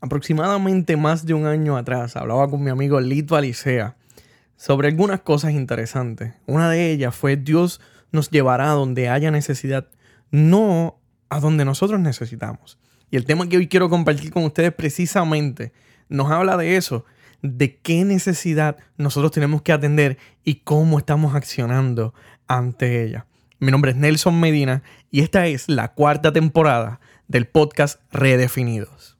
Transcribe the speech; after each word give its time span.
Aproximadamente 0.00 0.96
más 0.96 1.24
de 1.24 1.34
un 1.34 1.46
año 1.46 1.76
atrás 1.76 2.16
hablaba 2.16 2.48
con 2.48 2.62
mi 2.62 2.70
amigo 2.70 3.00
Lito 3.00 3.34
Alicea 3.34 3.96
sobre 4.56 4.88
algunas 4.88 5.20
cosas 5.20 5.52
interesantes. 5.52 6.34
Una 6.46 6.70
de 6.70 6.90
ellas 6.90 7.14
fue 7.14 7.36
Dios 7.36 7.80
nos 8.12 8.30
llevará 8.30 8.70
a 8.70 8.74
donde 8.74 9.08
haya 9.08 9.30
necesidad, 9.30 9.88
no 10.30 10.98
a 11.28 11.40
donde 11.40 11.64
nosotros 11.64 11.98
necesitamos. 12.00 12.78
Y 13.10 13.16
el 13.16 13.24
tema 13.24 13.48
que 13.48 13.56
hoy 13.56 13.68
quiero 13.68 13.88
compartir 13.88 14.30
con 14.32 14.44
ustedes 14.44 14.72
precisamente 14.72 15.72
nos 16.08 16.30
habla 16.30 16.56
de 16.56 16.76
eso, 16.76 17.04
de 17.42 17.76
qué 17.78 18.04
necesidad 18.04 18.76
nosotros 18.96 19.32
tenemos 19.32 19.62
que 19.62 19.72
atender 19.72 20.18
y 20.44 20.56
cómo 20.56 20.98
estamos 20.98 21.34
accionando 21.34 22.14
ante 22.46 23.02
ella. 23.02 23.26
Mi 23.58 23.70
nombre 23.70 23.92
es 23.92 23.96
Nelson 23.96 24.38
Medina 24.38 24.82
y 25.10 25.20
esta 25.20 25.46
es 25.46 25.68
la 25.68 25.94
cuarta 25.94 26.32
temporada 26.32 27.00
del 27.28 27.46
podcast 27.46 28.00
Redefinidos. 28.12 29.15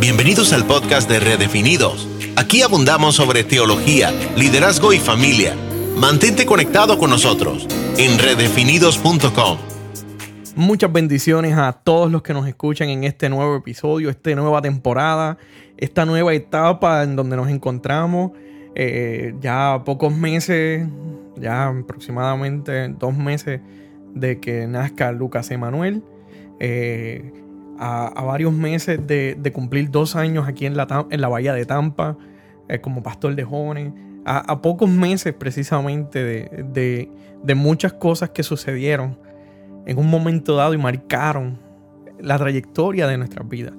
Bienvenidos 0.00 0.52
al 0.52 0.64
podcast 0.64 1.10
de 1.10 1.18
Redefinidos. 1.18 2.08
Aquí 2.36 2.62
abundamos 2.62 3.16
sobre 3.16 3.42
teología, 3.42 4.12
liderazgo 4.36 4.92
y 4.92 4.98
familia. 4.98 5.56
Mantente 5.96 6.46
conectado 6.46 6.98
con 6.98 7.10
nosotros 7.10 7.66
en 7.98 8.16
redefinidos.com. 8.18 9.58
Muchas 10.54 10.92
bendiciones 10.92 11.56
a 11.56 11.72
todos 11.72 12.12
los 12.12 12.22
que 12.22 12.32
nos 12.32 12.46
escuchan 12.46 12.88
en 12.90 13.02
este 13.02 13.28
nuevo 13.28 13.56
episodio, 13.56 14.08
esta 14.08 14.34
nueva 14.36 14.62
temporada, 14.62 15.36
esta 15.76 16.04
nueva 16.04 16.32
etapa 16.32 17.02
en 17.02 17.16
donde 17.16 17.36
nos 17.36 17.48
encontramos. 17.48 18.32
Eh, 18.74 19.34
ya 19.40 19.82
pocos 19.84 20.14
meses, 20.14 20.86
ya 21.36 21.68
aproximadamente 21.68 22.88
dos 22.88 23.16
meses 23.16 23.60
de 24.14 24.38
que 24.38 24.66
nazca 24.68 25.10
Lucas 25.10 25.50
Emanuel. 25.50 26.02
Eh, 26.60 27.32
a, 27.78 28.22
varios 28.24 28.52
meses 28.52 29.06
de, 29.06 29.52
cumplir 29.54 29.90
dos 29.90 30.16
años 30.16 30.48
aquí 30.48 30.66
en 30.66 30.76
la, 30.76 31.06
en 31.10 31.20
la 31.20 31.28
Bahía 31.28 31.52
de 31.52 31.64
Tampa 31.64 32.16
eh, 32.68 32.80
como 32.80 33.02
pastor 33.02 33.34
de 33.34 33.44
jóvenes, 33.44 33.92
a, 34.24 34.60
pocos 34.60 34.90
meses 34.90 35.32
precisamente 35.32 36.22
de, 36.22 37.08
de, 37.42 37.54
muchas 37.54 37.94
cosas 37.94 38.30
que 38.30 38.42
sucedieron 38.42 39.18
en 39.86 39.98
un 39.98 40.10
momento 40.10 40.54
dado 40.54 40.74
y 40.74 40.78
marcaron 40.78 41.58
la 42.20 42.36
trayectoria 42.36 43.06
de 43.06 43.16
nuestras 43.16 43.48
vidas. 43.48 43.72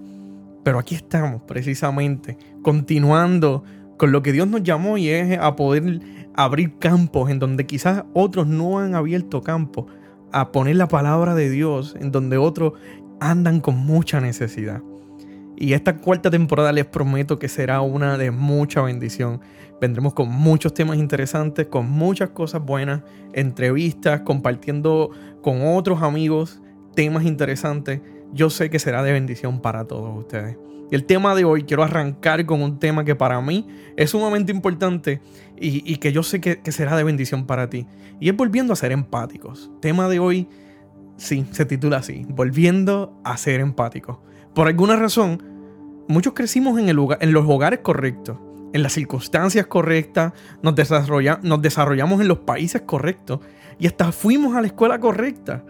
Pero 0.63 0.79
aquí 0.79 0.95
estamos 0.95 1.43
precisamente 1.43 2.37
continuando 2.63 3.63
con 3.97 4.11
lo 4.11 4.23
que 4.23 4.31
Dios 4.31 4.47
nos 4.47 4.63
llamó 4.63 4.97
y 4.97 5.09
es 5.09 5.37
a 5.37 5.55
poder 5.55 5.99
abrir 6.33 6.79
campos 6.79 7.29
en 7.29 7.37
donde 7.37 7.67
quizás 7.67 8.05
otros 8.13 8.47
no 8.47 8.79
han 8.79 8.95
abierto 8.95 9.41
campos, 9.41 9.85
a 10.31 10.51
poner 10.51 10.77
la 10.77 10.87
palabra 10.87 11.35
de 11.35 11.49
Dios 11.49 11.95
en 11.99 12.11
donde 12.11 12.37
otros 12.37 12.73
andan 13.19 13.59
con 13.59 13.77
mucha 13.77 14.19
necesidad. 14.21 14.81
Y 15.55 15.73
esta 15.73 15.97
cuarta 15.97 16.31
temporada 16.31 16.71
les 16.71 16.85
prometo 16.85 17.37
que 17.37 17.49
será 17.49 17.81
una 17.81 18.17
de 18.17 18.31
mucha 18.31 18.81
bendición. 18.81 19.41
Vendremos 19.81 20.13
con 20.13 20.29
muchos 20.29 20.73
temas 20.73 20.97
interesantes, 20.97 21.67
con 21.67 21.89
muchas 21.89 22.29
cosas 22.29 22.63
buenas, 22.63 23.01
entrevistas, 23.33 24.21
compartiendo 24.21 25.11
con 25.41 25.61
otros 25.67 26.01
amigos 26.01 26.61
temas 26.95 27.25
interesantes. 27.25 27.99
Yo 28.31 28.49
sé 28.49 28.69
que 28.69 28.79
será 28.79 29.03
de 29.03 29.11
bendición 29.11 29.61
para 29.61 29.85
todos 29.85 30.17
ustedes. 30.17 30.57
Y 30.91 30.95
el 30.95 31.05
tema 31.05 31.35
de 31.35 31.45
hoy 31.45 31.63
quiero 31.63 31.83
arrancar 31.83 32.45
con 32.45 32.61
un 32.61 32.79
tema 32.79 33.03
que 33.05 33.15
para 33.15 33.39
mí 33.41 33.67
es 33.95 34.09
sumamente 34.09 34.51
importante 34.51 35.21
y, 35.59 35.97
que 35.97 36.11
yo 36.11 36.23
sé 36.23 36.41
que, 36.41 36.71
será 36.71 36.95
de 36.95 37.03
bendición 37.03 37.45
para 37.45 37.69
ti. 37.69 37.85
Y 38.19 38.29
es 38.29 38.35
volviendo 38.35 38.73
a 38.73 38.75
ser 38.75 38.91
empáticos. 38.91 39.69
Tema 39.81 40.09
de 40.09 40.19
hoy 40.19 40.47
Sí, 41.19 41.45
se 41.51 41.65
titula 41.65 41.97
así, 41.97 42.25
Volviendo 42.29 43.19
a 43.25 43.35
ser 43.35 43.59
empático. 43.59 44.23
Por 44.55 44.67
alguna 44.67 44.95
razón, 44.95 45.43
muchos 46.07 46.33
crecimos 46.33 46.79
en, 46.79 46.87
el 46.87 46.97
en 47.19 47.33
los 47.33 47.45
hogares 47.47 47.79
correctos, 47.79 48.37
en 48.71 48.81
las 48.81 48.93
circunstancias 48.93 49.67
correctas, 49.67 50.31
nos, 50.63 50.73
nos 51.43 51.61
desarrollamos 51.61 52.21
en 52.21 52.27
los 52.29 52.39
países 52.39 52.83
correctos 52.83 53.41
y 53.77 53.87
hasta 53.87 54.13
fuimos 54.13 54.55
a 54.55 54.61
la 54.61 54.67
escuela 54.67 54.97
correcta. 54.99 55.65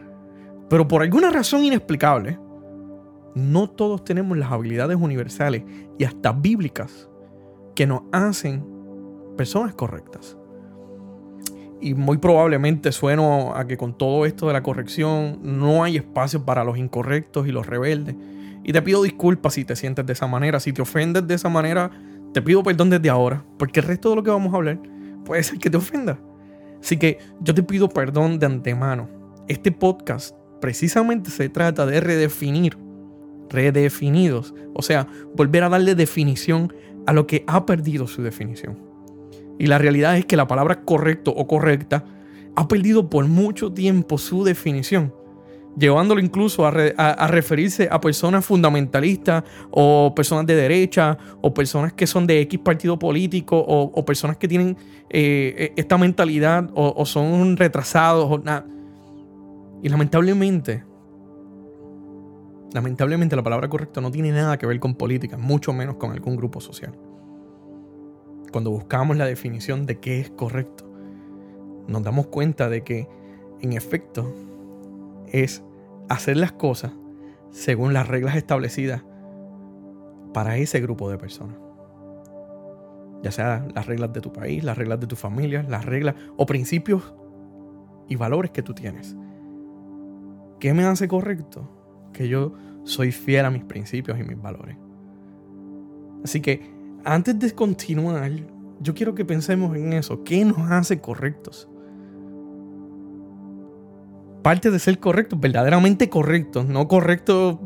Pero 0.70 0.88
por 0.88 1.02
alguna 1.02 1.32
razón 1.32 1.64
inexplicable, 1.64 2.38
no 3.34 3.72
todos 3.72 4.04
tenemos 4.04 4.38
las 4.38 4.52
habilidades 4.52 4.98
universales 4.98 5.64
y 5.98 6.04
hasta 6.04 6.32
bíblicas 6.32 7.10
que 7.76 7.88
nos 7.88 8.02
hacen 8.12 8.64
personas 9.36 9.74
correctas. 9.74 10.39
Y 11.82 11.94
muy 11.94 12.18
probablemente 12.18 12.92
sueno 12.92 13.56
a 13.56 13.66
que 13.66 13.78
con 13.78 13.98
todo 13.98 14.26
esto 14.26 14.48
de 14.48 14.54
la 14.54 14.64
corrección 14.64 15.40
no 15.42 15.84
hay 15.84 15.98
espacio 15.98 16.46
para 16.46 16.64
los 16.64 16.78
incorrectos 16.78 17.48
y 17.48 17.52
los 17.52 17.68
rebeldes. 17.68 18.16
Y 18.64 18.74
te 18.74 18.82
pido 18.82 19.02
disculpas 19.04 19.54
si 19.54 19.64
te 19.64 19.76
sientes 19.76 20.06
de 20.06 20.14
esa 20.14 20.28
manera. 20.28 20.60
Si 20.60 20.74
te 20.74 20.82
ofendes 20.82 21.26
de 21.26 21.36
esa 21.36 21.50
manera, 21.50 21.90
te 22.34 22.42
pido 22.42 22.64
perdón 22.64 22.90
desde 22.90 23.10
ahora. 23.10 23.44
Porque 23.58 23.80
el 23.80 23.86
resto 23.88 24.10
de 24.10 24.18
lo 24.18 24.24
que 24.24 24.30
vamos 24.30 24.54
a 24.54 24.58
hablar 24.58 24.80
puede 25.24 25.42
ser 25.44 25.58
que 25.58 25.70
te 25.70 25.78
ofenda. 25.78 26.20
Así 26.82 26.98
que 26.98 27.20
yo 27.42 27.54
te 27.54 27.64
pido 27.64 27.90
perdón 27.90 28.40
de 28.40 28.46
antemano. 28.46 29.10
Este 29.48 29.72
podcast 29.72 30.36
precisamente 30.60 31.32
se 31.32 31.50
trata 31.50 31.86
de 31.86 32.02
redefinir. 32.02 32.78
Redefinidos. 33.50 34.54
O 34.74 34.82
sea, 34.82 35.08
volver 35.36 35.64
a 35.64 35.70
darle 35.70 35.96
definición 35.96 36.74
a 37.08 37.14
lo 37.14 37.26
que 37.26 37.44
ha 37.48 37.66
perdido 37.66 38.06
su 38.08 38.22
definición. 38.22 38.89
Y 39.60 39.68
la 39.68 39.78
realidad 39.78 40.18
es 40.18 40.26
que 40.26 40.38
la 40.38 40.48
palabra 40.48 40.82
correcto 40.84 41.32
o 41.32 41.46
correcta 41.46 42.06
ha 42.56 42.68
perdido 42.68 43.10
por 43.10 43.28
mucho 43.28 43.72
tiempo 43.74 44.18
su 44.18 44.46
definición, 44.46 45.14
llevándolo 45.78 46.22
incluso 46.22 46.66
a, 46.66 46.72
referirse 47.28 47.90
a 47.92 48.00
personas 48.00 48.46
fundamentalistas 48.46 49.44
o 49.70 50.16
personas 50.16 50.46
de 50.46 50.56
derecha 50.56 51.18
o 51.42 51.54
personas 51.54 51.92
que 51.92 52.08
son 52.08 52.26
de 52.26 52.40
X 52.42 52.60
partido 52.62 52.98
político 52.98 53.60
o, 53.60 54.06
personas 54.06 54.38
que 54.38 54.48
tienen 54.48 54.78
eh, 55.10 55.54
e, 55.58 55.74
esta 55.76 55.98
mentalidad 55.98 56.70
o, 56.74 57.06
son 57.06 57.58
retrasados 57.58 58.32
o 58.32 58.38
nada. 58.40 58.66
Y 59.84 59.90
lamentablemente, 59.90 60.86
lamentablemente 62.74 63.36
la 63.36 63.44
palabra 63.44 63.68
correcto 63.68 64.00
no 64.00 64.10
tiene 64.10 64.32
nada 64.32 64.58
que 64.58 64.66
ver 64.66 64.80
con 64.80 64.96
política, 64.96 65.38
mucho 65.38 65.74
menos 65.74 65.98
con 65.98 66.12
algún 66.12 66.38
grupo 66.38 66.62
social 66.62 67.09
cuando 68.52 68.72
buscamos 68.72 69.18
la 69.18 69.26
definición 69.26 69.86
de 69.86 70.00
qué 70.00 70.20
es 70.20 70.30
correcto, 70.30 70.86
nos 71.88 72.04
damos 72.04 72.28
cuenta 72.28 72.70
de 72.70 72.84
que, 72.84 73.08
en 73.62 73.74
efecto, 73.74 74.34
es 75.28 75.64
hacer 76.08 76.38
las 76.38 76.52
cosas 76.52 76.92
según 77.52 77.94
las 77.94 78.08
reglas 78.08 78.36
establecidas 78.36 79.04
para 80.34 80.58
ese 80.58 80.80
grupo 80.80 81.10
de 81.10 81.18
personas. 81.18 81.58
Ya 83.24 83.32
sea 83.32 83.68
las 83.74 83.86
reglas 83.86 84.14
de 84.14 84.22
tu 84.22 84.32
país, 84.32 84.64
las 84.64 84.78
reglas 84.78 85.00
de 85.00 85.08
tu 85.08 85.16
familia, 85.16 85.64
las 85.68 85.86
reglas 85.86 86.16
o 86.38 86.46
principios 86.46 87.14
y 88.08 88.16
valores 88.16 88.52
que 88.52 88.64
tú 88.64 88.74
tienes. 88.74 89.16
¿Qué 90.60 90.74
me 90.74 90.84
hace 90.84 91.08
correcto? 91.08 91.70
Que 92.14 92.28
yo 92.28 92.54
soy 92.84 93.12
fiel 93.12 93.46
a 93.46 93.52
mis 93.52 93.64
principios 93.64 94.20
y 94.20 94.24
mis 94.24 94.42
valores. 94.42 94.78
Así 96.24 96.42
que 96.42 96.79
antes 97.04 97.38
de 97.40 97.52
continuar, 97.52 98.32
yo 98.82 98.94
quiero 98.94 99.16
que 99.16 99.26
pensemos 99.26 99.76
en 99.76 99.94
eso. 99.94 100.24
¿Qué 100.24 100.44
nos 100.46 100.72
hace 100.72 101.00
correctos? 101.00 101.70
Parte 104.44 104.72
de 104.72 104.80
ser 104.80 105.00
correctos, 105.00 105.40
verdaderamente 105.40 106.10
correctos, 106.10 106.66
no 106.66 106.88
correctos 106.88 107.58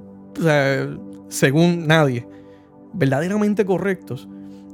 según 1.29 1.87
nadie, 1.87 2.27
verdaderamente 2.93 3.65
correctos, 3.65 4.27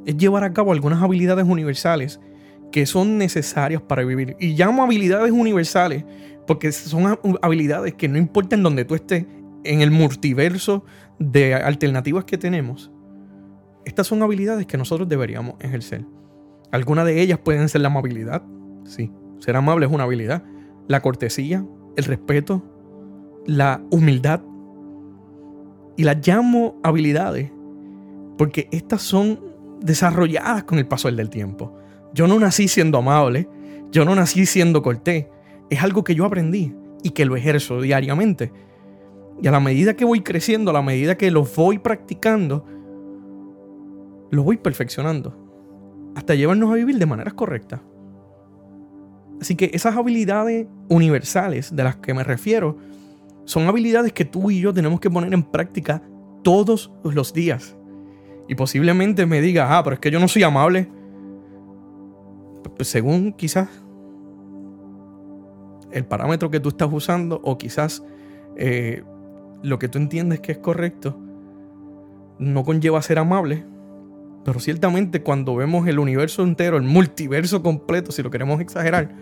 es 0.06 0.16
llevar 0.18 0.44
a 0.44 0.54
cabo 0.54 0.72
algunas 0.72 1.02
habilidades 1.04 1.46
universales 1.46 2.20
que 2.72 2.86
son 2.86 3.18
necesarias 3.18 3.82
para 3.82 4.04
vivir. 4.04 4.38
Y 4.40 4.56
llamo 4.56 4.84
habilidades 4.84 5.32
universales 5.32 6.06
porque 6.48 6.72
son 6.72 7.18
habilidades 7.42 7.94
que 7.94 8.08
no 8.08 8.18
importan 8.18 8.64
donde 8.64 8.86
tú 8.86 8.96
estés 8.96 9.26
en 9.64 9.82
el 9.82 9.92
multiverso 9.92 10.86
de 11.20 11.54
alternativas 11.54 12.24
que 12.24 12.38
tenemos, 12.38 12.92
estas 13.86 14.08
son 14.08 14.22
habilidades 14.22 14.66
que 14.66 14.78
nosotros 14.78 15.08
deberíamos 15.08 15.56
ejercer. 15.60 16.06
Algunas 16.72 17.06
de 17.06 17.22
ellas 17.22 17.40
pueden 17.40 17.70
ser 17.70 17.82
la 17.82 17.88
amabilidad. 17.88 18.44
Sí, 18.84 19.12
ser 19.40 19.56
amable 19.56 19.86
es 19.86 19.92
una 19.92 20.04
habilidad. 20.04 20.44
La 20.88 21.02
cortesía, 21.02 21.66
el 21.96 22.04
respeto, 22.04 22.64
la 23.46 23.82
humildad. 23.90 24.42
Y 25.98 26.04
las 26.04 26.26
llamo 26.26 26.80
habilidades 26.84 27.52
porque 28.38 28.70
estas 28.72 29.02
son 29.02 29.40
desarrolladas 29.82 30.64
con 30.64 30.78
el 30.78 30.88
paso 30.88 31.12
del 31.12 31.30
tiempo. 31.30 31.76
Yo 32.14 32.28
no 32.28 32.40
nací 32.40 32.68
siendo 32.68 32.98
amable, 32.98 33.50
yo 33.92 34.06
no 34.06 34.16
nací 34.16 34.46
siendo 34.46 34.82
cortés. 34.82 35.28
Es 35.70 35.84
algo 35.84 36.04
que 36.04 36.16
yo 36.16 36.26
aprendí 36.26 36.74
y 37.04 37.12
que 37.12 37.26
lo 37.26 37.36
ejerzo 37.36 37.82
diariamente. 37.82 38.52
Y 39.42 39.48
a 39.48 39.52
la 39.52 39.60
medida 39.60 39.96
que 39.96 40.06
voy 40.06 40.22
creciendo, 40.22 40.72
a 40.72 40.74
la 40.74 40.82
medida 40.82 41.18
que 41.18 41.32
lo 41.32 41.44
voy 41.44 41.80
practicando, 41.80 42.66
lo 44.32 44.44
voy 44.44 44.58
perfeccionando 44.58 45.36
hasta 46.16 46.36
llevarnos 46.36 46.72
a 46.72 46.76
vivir 46.76 46.98
de 46.98 47.06
maneras 47.06 47.34
correctas. 47.34 47.82
Así 49.42 49.56
que 49.56 49.72
esas 49.74 49.96
habilidades 49.96 50.68
universales 50.90 51.76
de 51.76 51.84
las 51.84 51.96
que 51.98 52.14
me 52.14 52.24
refiero 52.24 52.78
son 53.46 53.68
habilidades 53.68 54.14
que 54.14 54.26
tú 54.26 54.52
y 54.52 54.60
yo 54.60 54.74
tenemos 54.74 55.00
que 55.00 55.10
poner 55.10 55.34
en 55.34 55.44
práctica 55.44 56.04
todos 56.44 56.92
los 57.04 57.34
días. 57.34 57.76
Y 58.48 58.56
posiblemente 58.56 59.26
me 59.26 59.42
diga, 59.42 59.78
ah, 59.78 59.84
pero 59.84 59.94
es 59.94 60.00
que 60.00 60.12
yo 60.12 60.20
no 60.20 60.28
soy 60.28 60.44
amable. 60.44 60.90
Según 62.80 63.34
quizás 63.34 63.70
el 65.92 66.06
parámetro 66.06 66.50
que 66.50 66.60
tú 66.60 66.70
estás 66.70 66.90
usando 66.92 67.40
o 67.44 67.58
quizás 67.58 68.04
eh, 68.56 69.04
lo 69.64 69.80
que 69.80 69.88
tú 69.88 69.98
entiendes 69.98 70.40
que 70.40 70.52
es 70.52 70.58
correcto 70.58 71.20
no 72.38 72.64
conlleva 72.64 73.02
ser 73.02 73.20
amable. 73.20 73.66
Pero 74.50 74.60
ciertamente 74.60 75.22
cuando 75.22 75.56
vemos 75.56 75.88
el 75.88 76.00
universo 76.00 76.42
entero, 76.42 76.78
el 76.78 76.82
multiverso 76.82 77.62
completo, 77.62 78.12
si 78.12 78.24
lo 78.24 78.32
queremos 78.32 78.60
exagerar, 78.60 79.14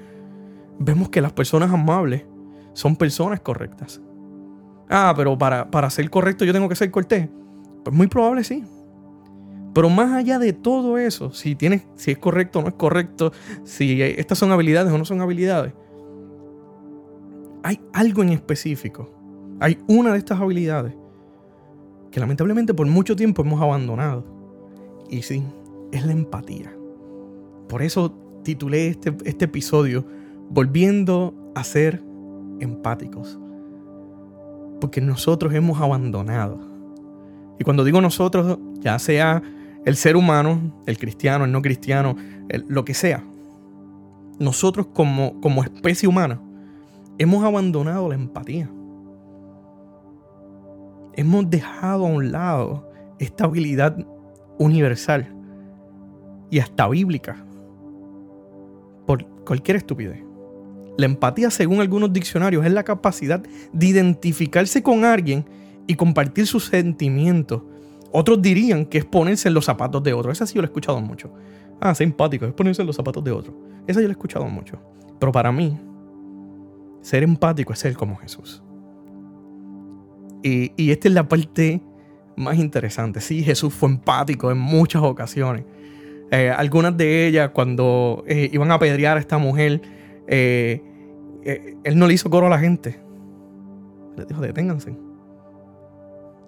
vemos 0.80 1.10
que 1.10 1.20
las 1.20 1.34
personas 1.34 1.70
amables 1.70 2.24
son 2.72 2.96
personas 2.96 3.42
correctas. 3.42 4.00
Ah, 4.88 5.14
pero 5.18 5.38
para, 5.38 5.70
para 5.70 5.90
ser 5.90 6.10
correcto 6.10 6.46
yo 6.46 6.54
tengo 6.54 6.70
que 6.70 6.78
ser 6.78 6.92
cortés. 6.92 7.28
Pues 7.84 7.94
muy 7.94 8.08
probable 8.08 8.46
sí. 8.46 8.64
Pero 9.74 9.90
más 9.90 10.14
allá 10.14 10.40
de 10.40 10.54
todo 10.54 10.98
eso, 10.98 11.34
si, 11.34 11.56
tienes, 11.56 11.86
si 11.96 12.12
es 12.12 12.18
correcto 12.18 12.60
o 12.60 12.62
no 12.62 12.70
es 12.70 12.76
correcto, 12.76 13.34
si 13.66 14.02
estas 14.02 14.38
son 14.38 14.54
habilidades 14.54 14.94
o 14.94 14.98
no 14.98 15.04
son 15.04 15.20
habilidades, 15.20 15.74
hay 17.64 17.82
algo 17.92 18.24
en 18.24 18.30
específico. 18.30 19.12
Hay 19.60 19.78
una 19.90 20.14
de 20.14 20.20
estas 20.20 20.40
habilidades 20.40 20.94
que 22.12 22.22
lamentablemente 22.22 22.74
por 22.74 22.88
mucho 22.88 23.14
tiempo 23.14 23.42
hemos 23.42 23.62
abandonado. 23.62 24.37
Y 25.10 25.22
sí, 25.22 25.44
es 25.92 26.06
la 26.06 26.12
empatía. 26.12 26.74
Por 27.70 27.82
eso 27.82 28.12
titulé 28.44 28.88
este, 28.88 29.16
este 29.26 29.46
episodio 29.46 30.06
Volviendo 30.50 31.34
a 31.56 31.64
ser 31.66 32.02
empáticos. 32.62 33.38
Porque 34.80 35.02
nosotros 35.02 35.54
hemos 35.54 35.82
abandonado. 35.82 36.60
Y 37.60 37.64
cuando 37.64 37.84
digo 37.84 38.00
nosotros, 38.00 38.58
ya 38.80 38.98
sea 38.98 39.44
el 39.86 39.96
ser 39.96 40.16
humano, 40.16 40.82
el 40.86 40.98
cristiano, 40.98 41.46
el 41.46 41.52
no 41.52 41.62
cristiano, 41.62 42.16
lo 42.68 42.86
que 42.86 42.94
sea, 42.94 43.24
nosotros 44.40 44.88
como, 44.94 45.42
como 45.42 45.64
especie 45.64 46.08
humana 46.08 46.42
hemos 47.18 47.44
abandonado 47.44 48.10
la 48.10 48.16
empatía. 48.16 48.70
Hemos 51.14 51.50
dejado 51.50 52.06
a 52.06 52.10
un 52.10 52.32
lado 52.32 52.90
esta 53.18 53.46
habilidad 53.46 53.98
universal 54.58 55.34
y 56.50 56.60
hasta 56.60 56.88
bíblica 56.88 57.44
por 59.06 59.26
cualquier 59.46 59.78
estupidez. 59.78 60.24
La 60.98 61.06
empatía, 61.06 61.52
según 61.52 61.80
algunos 61.80 62.12
diccionarios, 62.12 62.66
es 62.66 62.72
la 62.72 62.84
capacidad 62.84 63.44
de 63.72 63.86
identificarse 63.86 64.82
con 64.82 65.06
alguien 65.06 65.46
y 65.86 65.96
compartir 65.96 66.48
sus 66.48 66.66
sentimientos. 66.66 67.62
Otros 68.12 68.42
dirían 68.42 68.86
que 68.86 68.98
es 68.98 69.06
ponerse 69.06 69.48
en 69.48 69.54
los 69.54 69.66
zapatos 69.66 70.02
de 70.04 70.14
otro. 70.14 70.32
Esa 70.32 70.48
sí 70.48 70.56
yo 70.56 70.62
lo 70.62 70.66
he 70.66 70.70
escuchado 70.70 71.00
mucho. 71.00 71.32
Ah, 71.80 71.94
ser 71.94 72.08
empático, 72.08 72.46
es 72.46 72.54
ponerse 72.54 72.82
en 72.82 72.88
los 72.88 72.96
zapatos 72.96 73.24
de 73.24 73.32
otro. 73.32 73.54
Esa 73.86 74.02
yo 74.02 74.08
lo 74.08 74.12
he 74.12 74.14
escuchado 74.14 74.46
mucho. 74.46 74.80
Pero 75.20 75.32
para 75.32 75.52
mí, 75.52 75.78
ser 77.02 77.24
empático 77.24 77.74
es 77.74 77.80
ser 77.80 77.96
como 77.96 78.16
Jesús. 78.18 78.64
Y, 80.44 80.92
esta 80.92 81.08
es 81.08 81.14
la 81.14 81.28
parte 81.28 81.82
más 82.38 82.58
interesante. 82.58 83.20
Sí, 83.20 83.44
Jesús 83.44 83.74
fue 83.74 83.90
empático 83.90 84.50
en 84.52 84.58
muchas 84.58 85.02
ocasiones. 85.02 85.66
Eh, 86.32 86.54
algunas 86.56 86.96
de 86.96 87.28
ellas, 87.28 87.50
cuando 87.50 88.24
eh, 88.28 88.50
iban 88.54 88.72
a 88.72 88.76
apedrear 88.76 89.18
a 89.18 89.20
esta 89.20 89.38
mujer, 89.38 89.82
eh, 90.28 90.82
él 91.84 91.98
no 91.98 92.08
le 92.08 92.14
hizo 92.14 92.30
coro 92.30 92.48
a 92.48 92.50
la 92.50 92.60
gente. 92.60 93.00
Le 94.16 94.26
dijo, 94.26 94.42
deténganse. 94.42 94.96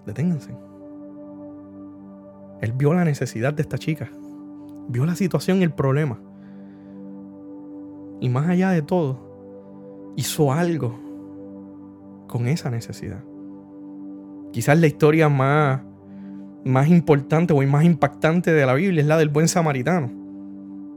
Deténganse. 0.05 0.51
Él 2.61 2.73
vio 2.73 2.93
la 2.93 3.03
necesidad 3.03 3.53
de 3.53 3.61
esta 3.61 3.77
chica. 3.77 4.09
Vio 4.89 5.05
la 5.05 5.15
situación 5.15 5.59
y 5.59 5.63
el 5.63 5.71
problema. 5.71 6.19
Y 8.19 8.29
más 8.29 8.47
allá 8.49 8.71
de 8.71 8.81
todo, 8.81 10.13
hizo 10.17 10.51
algo 10.51 10.99
con 12.27 12.47
esa 12.47 12.69
necesidad. 12.69 13.23
Quizás 14.51 14.79
la 14.79 14.87
historia 14.87 15.29
más, 15.29 15.81
más 16.65 16.87
importante 16.87 17.53
o 17.53 17.61
más 17.61 17.83
impactante 17.83 18.51
de 18.51 18.65
la 18.65 18.73
Biblia 18.73 19.01
es 19.01 19.07
la 19.07 19.17
del 19.17 19.29
buen 19.29 19.47
samaritano. 19.47 20.11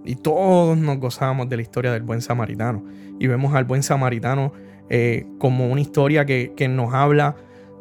Y 0.04 0.16
todos 0.16 0.76
nos 0.76 0.99
gozamos 0.99 1.49
de 1.49 1.56
la 1.56 1.62
historia 1.62 1.93
del 1.93 2.02
buen 2.02 2.20
samaritano. 2.20 2.84
Y 3.20 3.26
vemos 3.26 3.54
al 3.54 3.64
buen 3.64 3.82
samaritano 3.82 4.52
eh, 4.88 5.26
como 5.38 5.69
una 5.69 5.81
historia 5.81 6.26
que, 6.26 6.69
nos 6.69 6.93
habla 6.93 7.37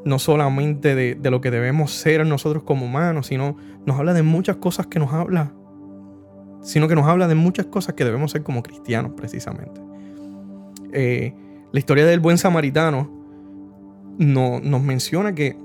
no 0.05 0.19
solamente 0.19 0.95
de, 0.95 1.15
de, 1.15 1.31
lo 1.31 1.41
que 1.41 1.51
debemos 1.51 1.91
ser 1.91 2.25
nosotros 2.25 2.63
como 2.63 2.85
humanos, 2.85 3.27
sino 3.27 3.55
nos 3.85 3.97
habla 3.97 4.13
de 4.13 4.23
muchas 4.23 4.57
cosas 4.57 4.87
que 4.87 4.99
nos 4.99 5.13
habla, 5.13 5.53
sino 6.61 6.87
que 6.87 6.95
nos 6.95 7.07
habla 7.07 7.27
de 7.27 7.35
muchas 7.35 7.67
cosas 7.67 7.95
que 7.95 8.05
debemos 8.05 8.31
ser 8.31 8.43
como 8.43 8.61
cristianos 8.61 9.13
precisamente. 9.15 9.81
Eh, 10.93 11.33
la 11.71 11.79
historia 11.79 12.05
del 12.05 12.19
buen 12.19 12.37
samaritano 12.37 13.20
no, 14.17 14.59
nos 14.59 14.81
menciona 14.81 15.33
que 15.33 15.55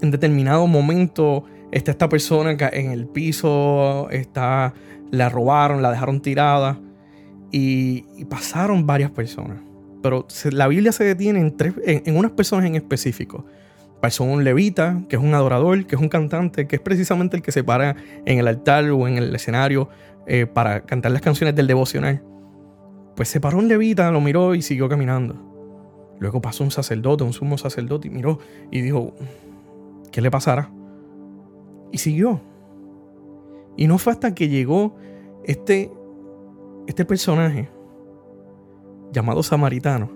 en 0.00 0.10
determinado 0.10 0.66
momento 0.66 1.44
está 1.70 1.90
esta 1.90 2.08
persona 2.08 2.52
en 2.72 2.90
el 2.90 3.06
piso, 3.06 4.08
está, 4.10 4.74
la 5.10 5.28
robaron, 5.28 5.82
la 5.82 5.90
dejaron 5.90 6.20
tirada 6.20 6.78
y, 7.50 8.24
pasaron 8.26 8.86
varias 8.86 9.10
personas. 9.10 9.58
Pero 10.02 10.26
la 10.52 10.68
Biblia 10.68 10.92
se 10.92 11.04
detiene 11.04 11.40
en, 11.40 11.56
tres, 11.56 11.74
en, 11.84 12.16
unas 12.16 12.32
personas 12.32 12.66
en 12.66 12.76
específico. 12.76 13.44
Pasó 14.00 14.22
un 14.22 14.44
levita, 14.44 15.02
que 15.08 15.16
es 15.16 15.22
un 15.22 15.34
adorador, 15.34 15.84
que 15.86 15.96
es 15.96 16.00
un 16.00 16.08
cantante, 16.08 16.68
que 16.68 16.76
es 16.76 16.82
precisamente 16.82 17.36
el 17.36 17.42
que 17.42 17.50
se 17.50 17.64
para 17.64 17.96
en 18.24 18.38
el 18.38 18.46
altar 18.46 18.88
o 18.90 19.08
en 19.08 19.18
el 19.18 19.34
escenario 19.34 19.88
eh, 20.26 20.46
para 20.46 20.82
cantar 20.82 21.10
las 21.10 21.20
canciones 21.20 21.56
del 21.56 21.66
devocional. 21.66 22.22
Pues 23.16 23.28
se 23.28 23.40
paró 23.40 23.58
un 23.58 23.66
levita, 23.66 24.10
lo 24.12 24.20
miró 24.20 24.54
y 24.54 24.62
siguió 24.62 24.88
caminando. 24.88 25.47
Luego 26.18 26.40
pasó 26.40 26.64
un 26.64 26.70
sacerdote, 26.70 27.24
un 27.24 27.32
sumo 27.32 27.58
sacerdote, 27.58 28.08
y 28.08 28.10
miró 28.10 28.38
y 28.70 28.80
dijo, 28.80 29.14
¿qué 30.10 30.20
le 30.20 30.30
pasará? 30.30 30.70
Y 31.92 31.98
siguió. 31.98 32.40
Y 33.76 33.86
no 33.86 33.98
fue 33.98 34.12
hasta 34.12 34.34
que 34.34 34.48
llegó 34.48 34.96
este, 35.44 35.90
este 36.86 37.04
personaje 37.04 37.70
llamado 39.12 39.42
samaritano, 39.42 40.10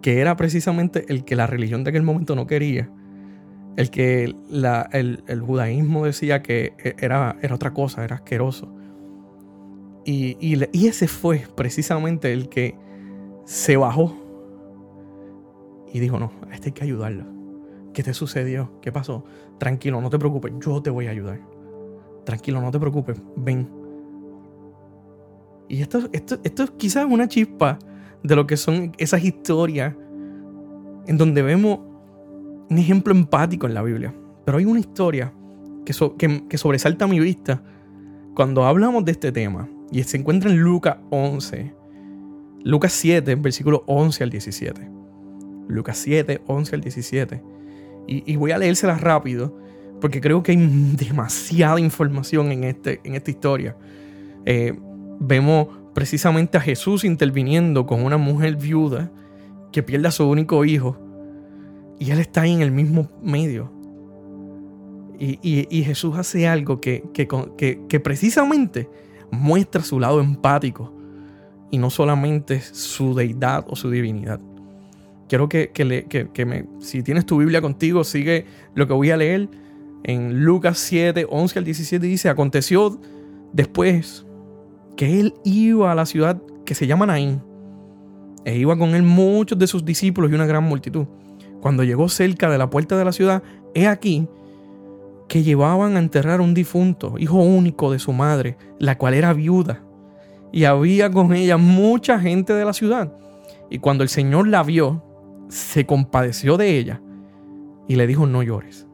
que 0.00 0.20
era 0.20 0.36
precisamente 0.36 1.04
el 1.08 1.24
que 1.24 1.36
la 1.36 1.46
religión 1.46 1.84
de 1.84 1.90
aquel 1.90 2.02
momento 2.02 2.34
no 2.34 2.46
quería, 2.46 2.90
el 3.76 3.90
que 3.90 4.24
el, 4.24 5.22
el, 5.26 5.40
judaísmo 5.40 6.04
decía 6.04 6.42
que 6.42 6.74
era, 6.98 7.36
era 7.40 7.54
otra 7.54 7.72
cosa, 7.72 8.04
era 8.04 8.16
asqueroso. 8.16 8.74
Y, 10.04 10.86
ese 10.86 11.06
fue 11.06 11.46
precisamente 11.54 12.32
el 12.32 12.48
que 12.48 12.76
se 13.44 13.76
bajó 13.76 14.16
y 15.92 16.00
dijo, 16.00 16.18
no, 16.18 16.32
a 16.50 16.54
este 16.54 16.68
hay 16.68 16.72
que 16.72 16.84
ayudarlo. 16.84 17.24
¿Qué 17.92 18.02
te 18.02 18.14
sucedió? 18.14 18.80
¿Qué 18.80 18.90
pasó? 18.90 19.24
Tranquilo, 19.58 20.00
no 20.00 20.08
te 20.08 20.18
preocupes, 20.18 20.52
yo 20.60 20.82
te 20.82 20.90
voy 20.90 21.06
a 21.06 21.10
ayudar. 21.10 21.40
Tranquilo, 22.24 22.60
no 22.60 22.70
te 22.70 22.80
preocupes, 22.80 23.20
ven. 23.36 23.68
Y 25.68 25.82
esto, 25.82 26.08
esto, 26.12 26.38
esto 26.42 26.62
es 26.62 26.70
quizás 26.72 27.06
una 27.08 27.28
chispa 27.28 27.78
de 28.22 28.36
lo 28.36 28.46
que 28.46 28.56
son 28.56 28.92
esas 28.98 29.22
historias 29.22 29.94
en 31.06 31.18
donde 31.18 31.42
vemos 31.42 31.80
un 32.70 32.78
ejemplo 32.78 33.12
empático 33.12 33.66
en 33.66 33.74
la 33.74 33.82
Biblia. 33.82 34.14
Pero 34.44 34.58
hay 34.58 34.64
una 34.64 34.80
historia 34.80 35.32
que, 35.84 36.46
que, 36.48 36.58
sobresalta 36.58 37.04
a 37.04 37.08
mi 37.08 37.20
vista 37.20 37.62
cuando 38.34 38.64
hablamos 38.64 39.04
de 39.04 39.12
este 39.12 39.32
tema. 39.32 39.68
Y 39.90 40.02
se 40.04 40.16
encuentra 40.16 40.50
en 40.50 40.58
Lucas 40.58 40.96
11. 41.10 41.74
Lucas 42.64 42.92
7, 42.92 43.34
versículo 43.34 43.84
11 43.86 44.24
al 44.24 44.30
17. 44.30 45.01
Lucas 45.68 45.98
7, 45.98 46.42
11 46.46 46.74
al 46.74 46.80
17. 46.80 47.42
Y, 48.06 48.36
voy 48.36 48.50
a 48.50 48.58
leérsela 48.58 48.98
rápido 48.98 49.56
porque 50.00 50.20
creo 50.20 50.42
que 50.42 50.52
hay 50.52 50.58
demasiada 50.96 51.78
información 51.80 52.52
en, 52.52 52.64
este, 52.64 53.00
en 53.04 53.14
esta 53.14 53.30
historia. 53.30 53.76
Eh, 54.44 54.74
vemos 55.20 55.68
precisamente 55.94 56.58
a 56.58 56.60
Jesús 56.60 57.04
interviniendo 57.04 57.86
con 57.86 58.02
una 58.02 58.16
mujer 58.16 58.56
viuda 58.56 59.10
que 59.70 59.82
pierde 59.82 60.08
a 60.08 60.10
su 60.10 60.28
único 60.28 60.64
hijo. 60.64 60.98
Y 61.98 62.10
él 62.10 62.18
está 62.18 62.42
ahí 62.42 62.52
en 62.52 62.62
el 62.62 62.72
mismo 62.72 63.08
medio. 63.22 63.72
Y, 65.18 65.84
Jesús 65.84 66.16
hace 66.18 66.48
algo 66.48 66.80
que, 66.80 67.04
que 67.12 68.00
precisamente 68.00 68.88
muestra 69.30 69.84
su 69.84 70.00
lado 70.00 70.20
empático 70.20 70.92
y 71.70 71.78
no 71.78 71.90
solamente 71.90 72.60
su 72.60 73.14
deidad 73.14 73.64
o 73.68 73.76
su 73.76 73.88
divinidad. 73.88 74.40
Quiero 75.32 75.48
que, 75.48 75.70
que, 75.72 76.44
me, 76.44 76.66
si 76.80 77.02
tienes 77.02 77.24
tu 77.24 77.38
Biblia 77.38 77.62
contigo, 77.62 78.04
sigue 78.04 78.44
lo 78.74 78.86
que 78.86 78.92
voy 78.92 79.12
a 79.12 79.16
leer. 79.16 79.48
En 80.04 80.44
Lucas 80.44 80.76
7, 80.76 81.26
11 81.26 81.58
al 81.58 81.64
17 81.64 82.06
dice, 82.06 82.28
aconteció 82.28 83.00
después 83.50 84.26
que 84.94 85.20
él 85.20 85.32
iba 85.42 85.90
a 85.90 85.94
la 85.94 86.04
ciudad 86.04 86.42
que 86.66 86.74
se 86.74 86.86
llama 86.86 87.06
Naín, 87.06 87.40
e 88.44 88.58
iba 88.58 88.76
con 88.76 88.94
él 88.94 89.04
muchos 89.04 89.58
de 89.58 89.66
sus 89.66 89.86
discípulos 89.86 90.30
y 90.30 90.34
una 90.34 90.44
gran 90.44 90.64
multitud. 90.64 91.06
Cuando 91.62 91.82
llegó 91.82 92.10
cerca 92.10 92.50
de 92.50 92.58
la 92.58 92.68
puerta 92.68 92.98
de 92.98 93.04
la 93.06 93.12
ciudad, 93.12 93.42
he 93.72 93.86
aquí 93.86 94.28
que 95.30 95.42
llevaban 95.42 95.96
a 95.96 96.00
enterrar 96.00 96.40
a 96.40 96.42
un 96.42 96.52
difunto, 96.52 97.14
hijo 97.16 97.38
único 97.38 97.90
de 97.90 98.00
su 98.00 98.12
madre, 98.12 98.58
la 98.78 98.98
cual 98.98 99.14
era 99.14 99.32
viuda. 99.32 99.82
Y 100.52 100.64
había 100.64 101.10
con 101.10 101.32
ella 101.32 101.56
mucha 101.56 102.20
gente 102.20 102.52
de 102.52 102.66
la 102.66 102.74
ciudad. 102.74 103.16
Y 103.70 103.78
cuando 103.78 104.02
el 104.02 104.10
Señor 104.10 104.46
la 104.46 104.62
vio, 104.62 105.02
se 105.52 105.84
compadeció 105.84 106.56
de 106.56 106.78
ella 106.78 107.02
y 107.86 107.96
le 107.96 108.06
dijo, 108.06 108.26
no 108.26 108.42
llores. 108.42 108.86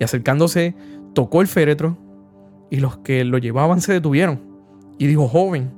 Y 0.00 0.04
acercándose, 0.04 0.74
tocó 1.12 1.42
el 1.42 1.46
féretro 1.46 1.98
y 2.70 2.76
los 2.76 2.96
que 2.98 3.22
lo 3.24 3.36
llevaban 3.36 3.82
se 3.82 3.92
detuvieron. 3.92 4.40
Y 4.98 5.06
dijo, 5.06 5.28
joven, 5.28 5.70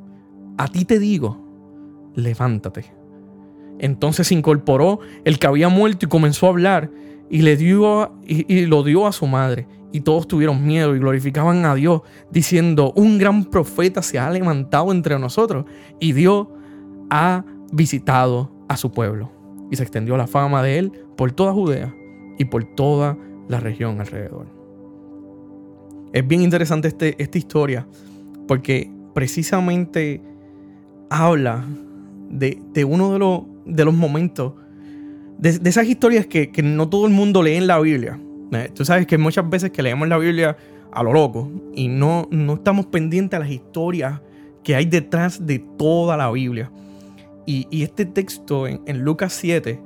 a 0.59 0.69
ti 0.69 0.85
te 0.85 1.01
digo, 1.01 1.45
levántate. 2.15 2.85
Entonces 3.81 4.29
se 4.29 4.35
incorporó 4.35 5.01
el 5.25 5.41
que 5.41 5.49
había 5.49 5.69
muerto 5.69 6.07
y 6.07 6.09
comenzó 6.09 6.47
a 6.47 6.51
hablar 6.51 6.93
y, 7.29 7.43
le 7.43 7.57
dio, 7.57 8.17
y, 8.25 8.67
lo 8.67 8.85
dio 8.85 9.09
a 9.09 9.13
su 9.13 9.27
madre. 9.27 9.67
Y 9.91 10.03
todos 10.03 10.29
tuvieron 10.29 10.65
miedo 10.65 10.95
y 10.95 11.01
glorificaban 11.01 11.65
a 11.65 11.75
Dios, 11.75 12.03
diciendo, 12.31 12.93
un 12.95 13.19
gran 13.19 13.45
profeta 13.45 14.03
se 14.03 14.21
ha 14.21 14.31
levantado 14.31 14.93
entre 14.93 15.19
nosotros 15.19 15.65
y 15.99 16.13
Dios 16.13 16.47
ha 17.11 17.45
visitado 17.73 18.53
a 18.69 18.77
su 18.77 18.93
pueblo. 18.93 19.34
Y 19.71 19.77
se 19.77 19.83
extendió 19.83 20.17
la 20.17 20.27
fama 20.27 20.63
de 20.63 20.79
él 20.79 20.93
por 21.17 21.33
toda 21.33 21.53
Judea 21.53 21.95
y 22.39 22.45
por 22.45 22.65
toda 22.65 23.17
la 23.49 23.61
región 23.61 24.01
alrededor. 24.01 24.47
Es 26.13 26.27
bien 26.27 26.43
interesante 26.43 26.89
este, 26.89 27.21
esta 27.23 27.39
historia 27.39 27.87
porque 28.47 28.91
precisamente 29.15 30.23
habla 31.11 31.65
de, 32.31 32.85
uno 32.85 33.13
de 33.13 33.19
los, 33.19 33.43
de 33.65 33.85
los 33.85 33.95
momentos, 33.95 34.55
de, 35.39 35.61
esas 35.65 35.87
historias 35.87 36.27
que, 36.27 36.51
no 36.63 36.89
todo 36.89 37.07
el 37.07 37.13
mundo 37.13 37.43
lee 37.43 37.55
en 37.55 37.67
la 37.67 37.79
Biblia. 37.81 38.21
Eh, 38.53 38.71
tú 38.75 38.85
sabes 38.85 39.07
que 39.07 39.19
muchas 39.19 39.49
veces 39.49 39.71
que 39.71 39.83
leemos 39.83 40.09
la 40.09 40.19
Biblia 40.19 40.57
a 40.93 41.03
lo 41.03 41.13
loco 41.13 41.51
y 41.75 41.89
no, 41.89 42.29
no 42.31 42.55
estamos 42.55 42.87
pendientes 42.87 43.37
a 43.37 43.41
las 43.41 43.51
historias 43.51 44.21
que 44.63 44.75
hay 44.75 44.87
detrás 44.87 45.45
de 45.45 45.59
toda 45.59 46.17
la 46.17 46.31
Biblia. 46.31 46.71
Y, 47.47 47.83
este 47.83 48.07
texto 48.07 48.67
en, 48.67 48.83
Lucas 49.01 49.33
7 49.35 49.81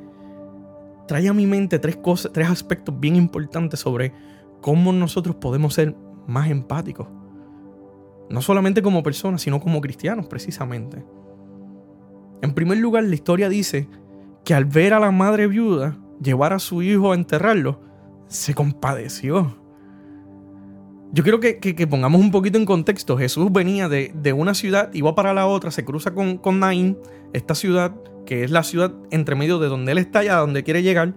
trae 1.07 1.29
a 1.29 1.33
mi 1.33 1.47
mente 1.47 1.79
tres, 1.79 1.97
cosas, 1.97 2.33
tres 2.33 2.49
aspectos 2.49 2.99
bien 2.99 3.17
importantes 3.17 3.81
sobre 3.81 4.13
cómo 4.61 4.93
nosotros 4.93 5.37
podemos 5.37 5.75
ser 5.75 5.97
más 6.27 6.51
empáticos. 6.51 7.09
No 8.31 8.43
solamente 8.43 8.83
como 8.83 9.03
personas, 9.03 9.43
sino 9.43 9.59
como 9.61 9.81
cristianos 9.81 10.27
precisamente. 10.27 11.05
En 12.43 12.55
primer 12.55 12.79
lugar, 12.79 13.05
la 13.05 13.15
historia 13.15 13.49
dice 13.49 13.89
que 14.45 14.55
al 14.55 14.65
ver 14.65 14.95
a 14.95 15.01
la 15.01 15.11
madre 15.11 15.47
viuda 15.47 15.99
llevar 16.23 16.53
a 16.53 16.59
su 16.59 16.83
hijo 16.83 17.13
a 17.13 17.15
enterrarlo, 17.15 17.81
se 18.27 18.55
compadeció. 18.55 19.57
Yo 21.13 21.23
quiero 21.23 21.41
que, 21.41 21.87
pongamos 21.89 22.21
un 22.21 22.31
poquito 22.31 22.59
en 22.59 22.67
contexto. 22.67 23.17
Jesús 23.17 23.51
venía 23.51 23.89
de, 23.89 24.33
una 24.33 24.55
ciudad, 24.55 24.91
iba 24.93 25.15
para 25.15 25.33
la 25.33 25.47
otra, 25.47 25.71
se 25.71 25.85
cruza 25.85 26.15
con, 26.15 26.39
con 26.39 26.61
Naín, 26.61 26.99
esta 27.33 27.55
ciudad 27.55 27.95
que 28.29 28.45
es 28.45 28.51
la 28.51 28.63
ciudad 28.63 28.93
entre 29.11 29.35
medio 29.37 29.59
de 29.59 29.69
donde 29.69 29.93
él 29.93 29.97
está 29.97 30.23
y 30.23 30.29
a 30.29 30.37
donde 30.37 30.63
quiere 30.63 30.83
llegar, 30.83 31.15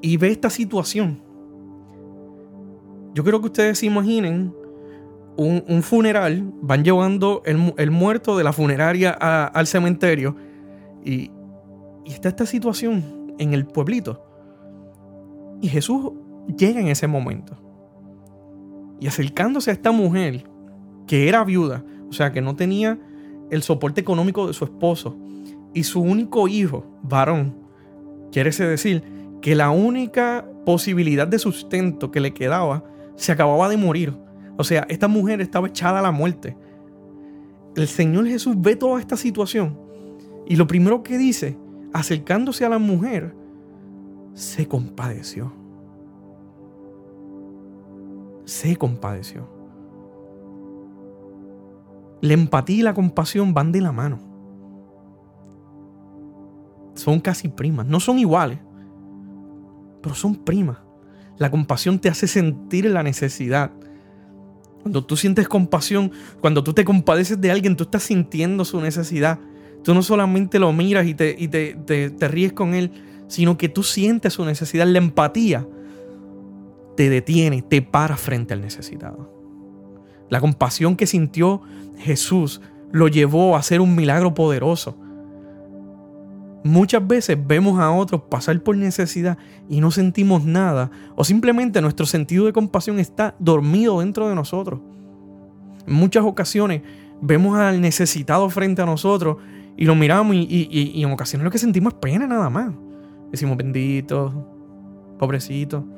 y 0.00 0.16
ve 0.16 0.28
esta 0.28 0.48
situación. 0.48 1.20
Yo 3.14 3.24
quiero 3.24 3.40
que 3.40 3.46
ustedes 3.46 3.80
se 3.80 3.86
imaginen 3.86 4.54
un, 5.36 5.82
funeral, 5.82 6.48
van 6.62 6.84
llevando 6.84 7.42
el, 7.44 7.90
muerto 7.90 8.36
de 8.36 8.44
la 8.44 8.52
funeraria 8.52 9.10
al 9.10 9.66
cementerio 9.66 10.36
y, 11.04 11.32
está 12.04 12.28
esta 12.28 12.46
situación 12.46 13.34
en 13.38 13.52
el 13.52 13.66
pueblito. 13.66 14.24
Y 15.60 15.68
Jesús 15.68 16.12
llega 16.56 16.80
en 16.80 16.86
ese 16.88 17.08
momento. 17.08 17.56
Y 19.00 19.06
acercándose 19.06 19.70
a 19.70 19.74
esta 19.74 19.92
mujer, 19.92 20.44
que 21.06 21.28
era 21.28 21.44
viuda, 21.44 21.84
o 22.08 22.12
sea, 22.12 22.32
que 22.32 22.40
no 22.40 22.56
tenía 22.56 22.98
el 23.50 23.62
soporte 23.62 24.00
económico 24.00 24.46
de 24.46 24.54
su 24.54 24.64
esposo, 24.64 25.16
y 25.74 25.84
su 25.84 26.00
único 26.00 26.48
hijo, 26.48 26.86
varón, 27.02 27.54
quiere 28.32 28.50
decir 28.50 29.02
que 29.42 29.54
la 29.54 29.70
única 29.70 30.48
posibilidad 30.64 31.28
de 31.28 31.38
sustento 31.38 32.10
que 32.10 32.20
le 32.20 32.32
quedaba 32.32 32.84
se 33.14 33.32
acababa 33.32 33.68
de 33.68 33.76
morir. 33.76 34.14
O 34.56 34.64
sea, 34.64 34.86
esta 34.88 35.06
mujer 35.06 35.40
estaba 35.40 35.68
echada 35.68 35.98
a 35.98 36.02
la 36.02 36.10
muerte. 36.12 36.56
El 37.76 37.88
Señor 37.88 38.26
Jesús 38.26 38.56
ve 38.58 38.74
toda 38.74 38.98
esta 39.00 39.16
situación 39.16 39.78
y 40.46 40.56
lo 40.56 40.66
primero 40.66 41.02
que 41.02 41.18
dice, 41.18 41.58
acercándose 41.92 42.64
a 42.64 42.70
la 42.70 42.78
mujer, 42.78 43.34
se 44.32 44.66
compadeció. 44.66 45.52
Se 48.46 48.76
compadeció. 48.76 49.46
La 52.22 52.32
empatía 52.32 52.76
y 52.76 52.82
la 52.82 52.94
compasión 52.94 53.52
van 53.52 53.72
de 53.72 53.82
la 53.82 53.92
mano. 53.92 54.18
Son 56.94 57.20
casi 57.20 57.48
primas. 57.48 57.86
No 57.86 58.00
son 58.00 58.18
iguales, 58.18 58.58
pero 60.00 60.14
son 60.14 60.34
primas. 60.34 60.78
La 61.36 61.50
compasión 61.50 61.98
te 61.98 62.08
hace 62.08 62.26
sentir 62.26 62.86
la 62.86 63.02
necesidad 63.02 63.70
cuando 64.86 65.04
tú 65.04 65.16
sientes 65.16 65.48
compasión, 65.48 66.12
cuando 66.40 66.62
tú 66.62 66.72
te 66.72 66.84
compadeces 66.84 67.40
de 67.40 67.50
alguien, 67.50 67.74
tú 67.74 67.82
estás 67.82 68.04
sintiendo 68.04 68.64
su 68.64 68.80
necesidad. 68.80 69.40
Tú 69.82 69.94
no 69.94 70.00
solamente 70.00 70.60
lo 70.60 70.72
miras 70.72 71.08
y 71.08 71.14
te, 71.14 71.34
te, 71.34 72.28
ríes 72.28 72.52
con 72.52 72.72
él, 72.72 72.92
sino 73.26 73.58
que 73.58 73.68
tú 73.68 73.82
sientes 73.82 74.34
su 74.34 74.44
necesidad. 74.44 74.86
La 74.86 74.98
empatía 74.98 75.66
te 76.96 77.10
detiene, 77.10 77.62
te 77.62 77.82
para 77.82 78.16
frente 78.16 78.54
al 78.54 78.60
necesitado. 78.60 79.32
La 80.28 80.40
compasión 80.40 80.96
que 80.96 81.06
sintió 81.06 81.62
Jesús 81.98 82.60
lo 82.90 83.08
llevó 83.08 83.54
a 83.54 83.60
hacer 83.60 83.80
un 83.80 83.94
milagro 83.94 84.34
poderoso. 84.34 84.96
Muchas 86.64 87.06
veces 87.06 87.38
vemos 87.46 87.78
a 87.78 87.92
otros 87.92 88.22
pasar 88.22 88.60
por 88.60 88.76
necesidad 88.76 89.38
y 89.68 89.80
no 89.80 89.92
sentimos 89.92 90.44
nada 90.44 90.90
o 91.14 91.22
simplemente 91.22 91.80
nuestro 91.80 92.06
sentido 92.06 92.46
de 92.46 92.52
compasión 92.52 92.98
está 92.98 93.36
dormido 93.38 94.00
dentro 94.00 94.28
de 94.28 94.34
nosotros. 94.34 94.80
En 95.86 95.94
muchas 95.94 96.24
ocasiones 96.24 96.82
vemos 97.20 97.56
al 97.56 97.80
necesitado 97.80 98.50
frente 98.50 98.82
a 98.82 98.86
nosotros 98.86 99.36
y 99.76 99.84
lo 99.84 99.94
miramos 99.94 100.34
y, 100.34 101.00
en 101.00 101.12
ocasiones 101.12 101.44
lo 101.44 101.50
que 101.50 101.58
sentimos 101.58 101.92
es 101.92 101.98
pena 102.00 102.26
nada 102.26 102.50
más. 102.50 102.72
Decimos 103.30 103.56
bendito, 103.56 104.48
pobrecito. 105.18 105.95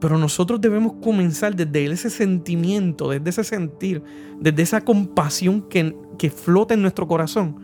Pero 0.00 0.16
nosotros 0.16 0.60
debemos 0.60 0.94
comenzar 1.02 1.56
desde 1.56 1.86
ese 1.86 2.10
sentimiento, 2.10 3.10
desde 3.10 3.30
ese 3.30 3.44
sentir, 3.44 4.02
desde 4.40 4.62
esa 4.62 4.80
compasión 4.80 5.62
que, 5.62 5.96
que 6.18 6.30
flota 6.30 6.74
en 6.74 6.82
nuestro 6.82 7.08
corazón 7.08 7.56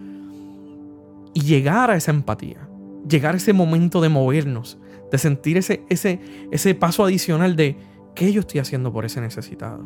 y 1.33 1.43
llegar 1.43 1.91
a 1.91 1.97
esa 1.97 2.11
empatía, 2.11 2.69
llegar 3.09 3.35
a 3.35 3.37
ese 3.37 3.53
momento 3.53 4.01
de 4.01 4.09
movernos, 4.09 4.79
de 5.13 5.19
sentir 5.19 5.59
ese, 5.59 5.85
ese, 5.89 6.21
ese 6.51 6.75
paso 6.75 7.05
adicional 7.05 7.55
de 7.57 7.77
qué 8.15 8.33
yo 8.33 8.41
estoy 8.41 8.61
haciendo 8.61 8.93
por 8.93 9.05
ese 9.05 9.21
necesitado. 9.21 9.85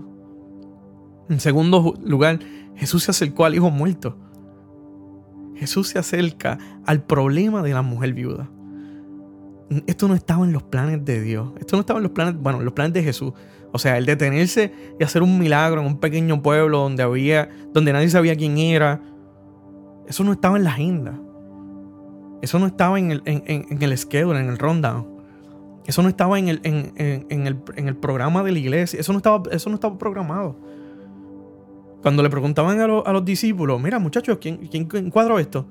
En 1.28 1.40
segundo 1.40 1.94
lugar, 2.02 2.38
Jesús 2.76 3.04
se 3.04 3.10
acercó 3.10 3.44
al 3.44 3.54
hijo 3.54 3.70
muerto. 3.70 4.16
Jesús 5.56 5.88
se 5.88 5.98
acerca 5.98 6.58
al 6.86 7.02
problema 7.02 7.62
de 7.62 7.74
la 7.74 7.82
mujer 7.82 8.14
viuda. 8.14 8.48
Esto 9.86 10.08
no 10.08 10.14
estaba 10.14 10.44
en 10.44 10.52
los 10.52 10.62
planes 10.62 11.04
de 11.04 11.20
Dios. 11.20 11.52
Esto 11.60 11.76
no 11.76 11.80
estaba 11.80 11.98
en 11.98 12.04
los 12.04 12.12
planes, 12.12 12.40
bueno, 12.40 12.58
en 12.58 12.64
los 12.64 12.74
planes 12.74 12.94
de 12.94 13.02
Jesús. 13.02 13.32
O 13.72 13.78
sea, 13.78 13.98
el 13.98 14.06
detenerse 14.06 14.72
y 14.98 15.04
hacer 15.04 15.22
un 15.22 15.38
milagro 15.38 15.80
en 15.80 15.86
un 15.86 15.98
pequeño 15.98 16.42
pueblo 16.42 16.78
donde 16.78 17.02
había, 17.02 17.50
donde 17.72 17.92
nadie 17.92 18.08
sabía 18.08 18.34
quién 18.34 18.56
era. 18.56 19.02
Eso 20.06 20.24
no 20.24 20.32
estaba 20.32 20.56
en 20.56 20.64
la 20.64 20.70
agenda. 20.70 21.20
Eso 22.40 22.58
no 22.58 22.66
estaba 22.66 22.98
en 22.98 23.10
el, 23.10 23.22
en, 23.26 23.82
el 23.82 23.98
schedule, 23.98 24.40
en 24.40 24.48
el 24.48 24.58
rundown. 24.58 25.06
Eso 25.86 26.02
no 26.02 26.08
estaba 26.08 26.38
en 26.38 26.48
el, 26.48 26.60
en, 26.64 27.46
el, 27.46 27.96
programa 27.96 28.42
de 28.42 28.52
la 28.52 28.58
iglesia. 28.58 29.00
Eso 29.00 29.12
no 29.12 29.18
estaba, 29.18 29.42
eso 29.50 29.68
no 29.68 29.74
estaba 29.74 29.98
programado. 29.98 30.56
Cuando 32.02 32.22
le 32.22 32.30
preguntaban 32.30 32.80
a, 32.80 32.86
los 32.86 33.24
discípulos, 33.24 33.80
mira 33.80 33.98
muchachos, 33.98 34.38
¿quién, 34.40 34.58
¿quién 34.68 34.88
esto? 35.38 35.66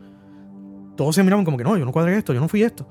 Todos 0.95 1.15
se 1.15 1.23
miraban 1.23 1.45
como 1.45 1.57
que 1.57 1.63
no, 1.63 1.77
yo 1.77 1.85
no 1.85 1.91
cuadré 1.91 2.17
esto, 2.17 2.33
yo 2.33 2.41
no 2.41 2.47
fui 2.47 2.63
esto. 2.63 2.87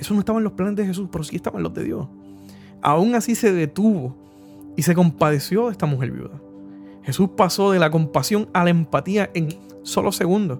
Eso 0.00 0.14
no 0.14 0.20
estaba 0.20 0.38
en 0.38 0.44
los 0.44 0.54
planes 0.54 0.76
de 0.76 0.86
Jesús, 0.86 1.08
pero 1.12 1.22
sí 1.22 1.36
estaba 1.36 1.58
en 1.58 1.62
los 1.62 1.74
de 1.74 1.84
Dios. 1.84 2.08
Aún 2.80 3.14
así 3.14 3.34
se 3.34 3.52
detuvo 3.52 4.16
y 4.74 4.82
se 4.82 4.94
compadeció 4.94 5.66
de 5.66 5.72
esta 5.72 5.84
mujer 5.84 6.10
viuda. 6.10 6.40
Jesús 7.02 7.30
pasó 7.36 7.70
de 7.70 7.78
la 7.78 7.90
compasión 7.90 8.48
a 8.54 8.64
la 8.64 8.70
empatía 8.70 9.30
en 9.34 9.48
solo 9.82 10.10
segundos. 10.10 10.58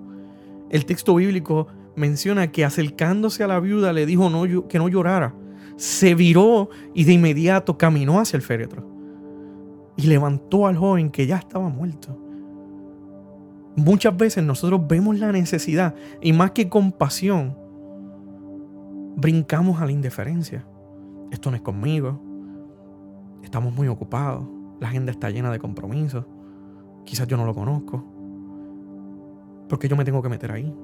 El 0.69 0.85
texto 0.85 1.15
bíblico 1.15 1.69
menciona 1.97 2.53
que 2.53 2.67
acercándose 2.67 3.43
a 3.43 3.47
la 3.47 3.61
viuda 3.61 3.95
le 3.95 4.05
dijo 4.05 4.31
que 4.69 4.79
no 4.79 4.89
llorara. 4.91 5.35
Se 5.77 6.15
viró 6.15 6.69
y 6.93 7.05
de 7.05 7.15
inmediato 7.15 7.79
caminó 7.79 8.21
hacia 8.21 8.37
el 8.37 8.43
féretro. 8.43 8.87
Y 9.97 10.03
levantó 10.07 10.67
al 10.67 10.77
joven 10.77 11.09
que 11.09 11.27
ya 11.27 11.37
estaba 11.37 11.71
muerto. 11.71 12.19
Muchas 13.75 14.15
veces 14.15 14.45
nosotros 14.45 14.83
vemos 14.87 15.19
la 15.19 15.33
necesidad 15.33 15.95
y 16.21 16.35
más 16.35 16.51
que 16.51 16.69
compasión, 16.69 17.57
brincamos 19.17 19.81
a 19.81 19.87
la 19.87 19.93
indiferencia. 19.93 20.65
esto 21.31 21.51
no 21.51 21.57
es 21.57 21.63
conmigo, 21.63 22.21
estamos 23.43 23.75
muy 23.75 23.89
ocupados, 23.89 24.47
la 24.81 24.89
agenda 24.89 25.13
está 25.13 25.31
llena 25.31 25.51
de 25.51 25.59
compromisos, 25.59 26.27
quizás 27.05 27.27
yo 27.29 27.37
no 27.37 27.45
lo 27.45 27.55
conozco, 27.55 28.05
porque 29.69 29.89
yo 29.89 29.97
me 29.97 30.05
tengo 30.05 30.23
que 30.23 30.29
meter 30.29 30.53
ahí. 30.53 30.75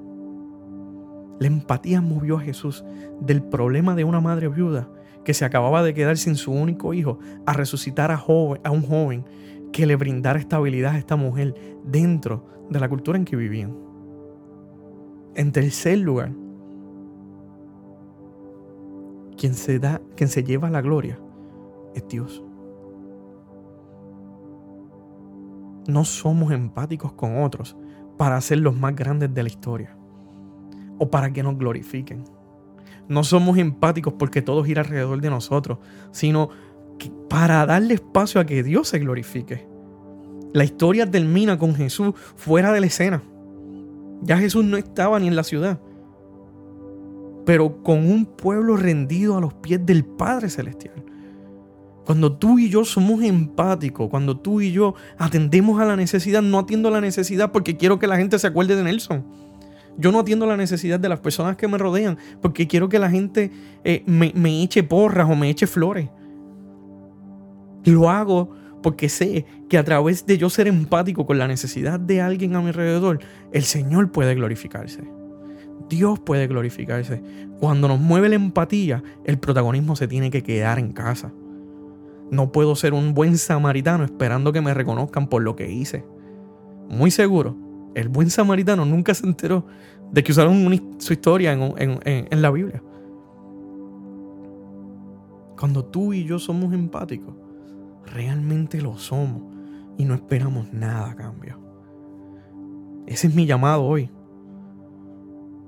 La 1.39 1.47
empatía 1.47 2.01
movió 2.01 2.37
a 2.37 2.41
Jesús 2.41 2.83
del 3.19 3.43
problema 3.43 3.93
de 3.93 4.03
una 4.03 4.21
madre 4.21 4.47
viuda 4.47 4.89
que 5.23 5.33
se 5.33 5.45
acababa 5.45 5.83
de 5.83 5.93
quedar 5.93 6.17
sin 6.17 6.35
su 6.35 6.51
único 6.51 6.93
hijo 6.93 7.19
a 7.45 7.53
resucitar 7.53 8.11
a, 8.11 8.15
a 8.15 8.71
un 8.71 8.81
joven 8.81 9.25
que 9.71 9.85
le 9.85 9.95
brindara 9.95 10.39
estabilidad 10.39 10.93
a 10.93 10.97
esta 10.97 11.15
mujer 11.15 11.53
dentro 11.83 12.45
de 12.69 12.79
la 12.79 12.89
cultura 12.89 13.17
en 13.17 13.25
que 13.25 13.35
vivían. 13.35 13.75
En 15.35 15.51
tercer 15.51 15.99
lugar, 15.99 16.31
quien 19.37 19.53
se 19.53 19.79
da, 19.79 20.01
quien 20.15 20.29
se 20.29 20.43
lleva 20.43 20.69
la 20.69 20.81
gloria 20.81 21.19
es 21.93 22.07
Dios. 22.07 22.43
No 25.87 26.03
somos 26.03 26.51
empáticos 26.51 27.13
con 27.13 27.43
otros 27.43 27.77
para 28.17 28.41
ser 28.41 28.59
los 28.59 28.75
más 28.75 28.95
grandes 28.95 29.33
de 29.33 29.43
la 29.43 29.49
historia 29.49 29.95
o 30.97 31.09
para 31.09 31.31
que 31.31 31.43
nos 31.43 31.57
glorifiquen. 31.57 32.23
No 33.07 33.23
somos 33.23 33.57
empáticos 33.57 34.13
porque 34.19 34.41
todo 34.41 34.63
gira 34.63 34.81
alrededor 34.81 35.21
de 35.21 35.29
nosotros, 35.29 35.77
sino 36.11 36.49
para 37.29 37.65
darle 37.65 37.93
espacio 37.93 38.41
a 38.41 38.45
que 38.45 38.63
Dios 38.63 38.89
se 38.89 38.99
glorifique. 38.99 39.67
La 40.53 40.63
historia 40.63 41.09
termina 41.09 41.57
con 41.57 41.75
Jesús 41.75 42.13
fuera 42.35 42.71
de 42.71 42.79
la 42.79 42.87
escena. 42.87 43.23
Ya 44.21 44.37
Jesús 44.37 44.65
no 44.65 44.77
estaba 44.77 45.19
ni 45.19 45.27
en 45.27 45.35
la 45.35 45.43
ciudad, 45.43 45.79
pero 47.47 47.81
con 47.81 47.99
un 47.99 48.25
pueblo 48.25 48.75
rendido 48.75 49.37
a 49.37 49.39
los 49.39 49.53
pies 49.53 49.79
del 49.85 50.03
Padre 50.03 50.49
Celestial. 50.49 50.95
Cuando 52.05 52.33
tú 52.33 52.59
y 52.59 52.69
yo 52.69 52.83
somos 52.83 53.23
empáticos, 53.23 54.09
cuando 54.09 54.37
tú 54.37 54.59
y 54.59 54.73
yo 54.73 54.95
atendemos 55.17 55.79
a 55.79 55.85
la 55.85 55.95
necesidad, 55.95 56.41
no 56.41 56.59
atiendo 56.59 56.91
la 56.91 56.99
necesidad 56.99 57.53
porque 57.53 57.77
quiero 57.77 57.99
que 57.99 58.07
la 58.07 58.17
gente 58.17 58.37
se 58.37 58.47
acuerde 58.47 58.75
de 58.75 58.83
Nelson. 58.83 59.25
Yo 59.97 60.11
no 60.11 60.19
atiendo 60.19 60.45
la 60.45 60.57
necesidad 60.57 60.99
de 60.99 61.07
las 61.07 61.21
personas 61.21 61.55
que 61.55 61.69
me 61.69 61.77
rodean 61.77 62.17
porque 62.41 62.67
quiero 62.67 62.89
que 62.89 62.99
la 62.99 63.09
gente 63.09 63.49
eh, 63.85 64.03
me, 64.05 64.33
me 64.35 64.61
eche 64.61 64.83
porras 64.83 65.29
o 65.29 65.35
me 65.37 65.49
eche 65.49 65.67
flores. 65.67 66.09
Lo 67.85 68.09
hago 68.09 68.51
porque 68.83 69.07
sé 69.07 69.45
que 69.69 69.77
a 69.77 69.85
través 69.85 70.25
de 70.25 70.37
yo 70.37 70.49
ser 70.49 70.67
empático 70.67 71.25
con 71.25 71.37
la 71.37 71.47
necesidad 71.47 71.97
de 71.97 72.19
alguien 72.19 72.57
a 72.57 72.61
mi 72.61 72.67
alrededor, 72.67 73.19
el 73.53 73.63
Señor 73.63 74.11
puede 74.11 74.35
glorificarse. 74.35 75.16
Dios 75.89 76.19
puede 76.19 76.47
glorificarse. 76.47 77.21
Cuando 77.59 77.87
nos 77.87 77.99
mueve 77.99 78.29
la 78.29 78.35
empatía, 78.35 79.03
el 79.23 79.39
protagonismo 79.39 79.95
se 79.95 80.07
tiene 80.07 80.29
que 80.29 80.43
quedar 80.43 80.79
en 80.79 80.91
casa. 80.91 81.31
No 82.29 82.51
puedo 82.51 82.75
ser 82.75 82.93
un 82.93 83.13
buen 83.13 83.37
samaritano 83.37 84.03
esperando 84.03 84.51
que 84.51 84.61
me 84.61 84.73
reconozcan 84.73 85.27
por 85.27 85.41
lo 85.41 85.55
que 85.55 85.71
hice. 85.71 86.05
Muy 86.89 87.11
seguro, 87.11 87.55
el 87.95 88.09
buen 88.09 88.29
samaritano 88.29 88.85
nunca 88.85 89.13
se 89.13 89.25
enteró 89.25 89.65
de 90.11 90.23
que 90.23 90.31
usaron 90.31 90.69
su 90.99 91.13
historia 91.13 91.53
en, 91.53 92.41
la 92.41 92.51
Biblia. 92.51 92.83
Cuando 95.59 95.85
tú 95.85 96.13
y 96.13 96.25
yo 96.25 96.37
somos 96.37 96.73
empáticos, 96.73 97.33
realmente 98.05 98.81
lo 98.81 98.97
somos 98.97 99.41
y 99.97 100.05
no 100.05 100.13
esperamos 100.13 100.71
nada 100.71 101.11
a 101.11 101.15
cambio. 101.15 101.59
Ese 103.07 103.27
es 103.27 103.35
mi 103.35 103.45
llamado 103.45 103.83
hoy. 103.83 104.09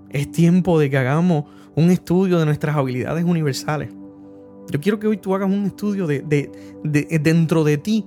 Es 0.10 0.32
tiempo 0.32 0.80
de 0.80 0.90
que 0.90 0.98
hagamos 0.98 1.46
un 1.76 1.92
estudio 1.92 2.40
de 2.40 2.46
nuestras 2.46 2.76
habilidades 2.76 3.24
universales. 3.24 3.90
Yo 4.72 4.80
quiero 4.80 5.00
que 5.00 5.08
hoy 5.08 5.18
tú 5.18 5.34
hagas 5.34 5.50
un 5.50 5.66
estudio 5.66 6.08
de, 6.08 6.52
dentro 7.22 7.64
de 7.64 7.78
ti. 7.78 8.06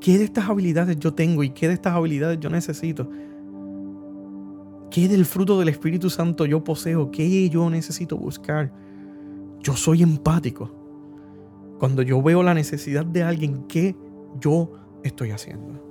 ¿Qué 0.00 0.16
de 0.16 0.24
estas 0.24 0.48
habilidades 0.48 0.98
yo 0.98 1.12
tengo 1.12 1.42
y 1.42 1.50
qué 1.50 1.68
de 1.68 1.74
estas 1.74 1.94
habilidades 1.94 2.38
yo 2.40 2.48
necesito? 2.48 3.10
¿Qué 4.90 5.08
del 5.08 5.24
fruto 5.24 5.58
del 5.58 5.68
Espíritu 5.68 6.08
Santo 6.08 6.46
yo 6.46 6.64
poseo? 6.64 7.10
¿Qué 7.10 7.48
yo 7.48 7.68
necesito 7.68 8.16
buscar? 8.16 8.72
Yo 9.62 9.76
soy 9.76 10.02
empático. 10.02 10.70
Cuando 11.78 12.02
yo 12.02 12.22
veo 12.22 12.42
la 12.42 12.54
necesidad 12.54 13.04
de 13.04 13.22
alguien, 13.22 13.64
¿qué 13.68 13.94
yo 14.40 14.72
estoy 15.02 15.30
haciendo? 15.30 15.89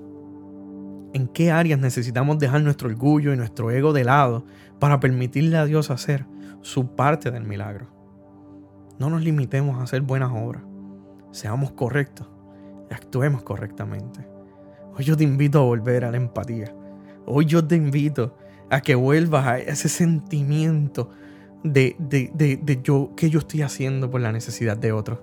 ¿En 1.13 1.28
qué 1.28 1.52
áreas 1.52 1.80
necesitamos 1.80 2.38
dejar 2.38 2.62
nuestro 2.62 2.88
orgullo 2.88 3.34
y 3.34 3.38
nuestro 3.38 3.72
ego 3.72 3.93
de 3.93 4.04
lado 4.04 4.45
para 4.80 5.00
permitirle 5.00 5.58
a 5.58 5.65
Dios 5.65 5.89
hacer 5.89 6.26
su 6.62 6.95
parte 6.95 7.32
del 7.32 7.45
milagro? 7.45 7.88
No 9.00 9.10
nos 9.10 9.24
limitemos 9.24 9.80
a 9.80 9.84
hacer 9.84 10.02
buenas 10.02 10.32
obras. 10.34 10.63
Seamos 11.32 11.72
correctos 11.72 12.28
y 12.89 12.93
actuemos 12.93 13.43
correctamente. 13.43 14.28
Hoy 14.95 15.06
yo 15.06 15.15
te 15.15 15.24
invito 15.24 15.60
a 15.60 15.63
volver 15.63 16.06
a 16.06 16.12
la 16.12 16.17
empatía. 16.17 16.76
Hoy 17.26 17.45
yo 17.45 17.65
te 17.65 17.76
invito 17.76 18.36
a 18.69 18.82
que 18.82 18.95
vuelvas 18.95 19.48
a 19.48 19.58
ese 19.60 19.89
sentimiento 19.89 21.10
de, 21.63 21.95
de, 22.00 22.80
yo, 22.84 23.13
que 23.15 23.30
yo 23.30 23.39
estoy 23.39 23.62
haciendo 23.62 24.10
por 24.12 24.22
la 24.22 24.32
necesidad 24.32 24.78
de 24.78 24.91
otros. 24.91 25.19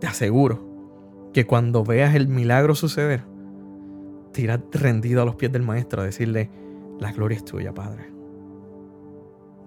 Te 0.00 0.06
aseguro 0.06 1.30
que 1.32 1.46
cuando 1.46 1.84
veas 1.84 2.14
el 2.14 2.28
milagro 2.28 2.74
suceder, 2.74 3.24
te 4.34 4.42
irás 4.42 4.60
rendido 4.72 5.22
a 5.22 5.24
los 5.24 5.36
pies 5.36 5.50
del 5.52 5.62
Maestro 5.62 6.02
a 6.02 6.04
decirle, 6.04 6.50
la 6.98 7.12
gloria 7.12 7.36
es 7.36 7.44
tuya, 7.44 7.72
Padre. 7.72 8.12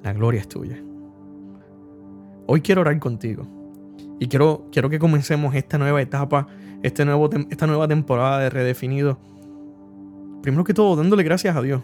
La 0.03 0.13
gloria 0.13 0.41
es 0.41 0.47
tuya. 0.47 0.77
Hoy 2.45 2.61
quiero 2.61 2.81
orar 2.81 2.99
contigo. 2.99 3.47
Y 4.19 4.27
quiero, 4.27 4.67
quiero 4.71 4.89
que 4.89 4.99
comencemos 4.99 5.55
esta 5.55 5.77
nueva 5.77 6.01
etapa, 6.01 6.47
este 6.83 7.05
nuevo, 7.05 7.29
esta 7.49 7.65
nueva 7.65 7.87
temporada 7.87 8.39
de 8.39 8.49
Redefinido. 8.49 9.17
Primero 10.41 10.63
que 10.63 10.73
todo, 10.73 10.95
dándole 10.95 11.23
gracias 11.23 11.55
a 11.55 11.61
Dios. 11.61 11.81